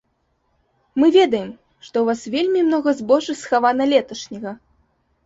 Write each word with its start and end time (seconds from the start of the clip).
Мы 1.01 1.09
ведаем, 1.17 1.51
што 1.87 1.95
ў 2.01 2.03
вас 2.09 2.19
вельмі 2.37 2.63
многа 2.69 2.89
збожжа 3.03 3.37
схавана 3.43 3.83
леташняга. 3.93 4.57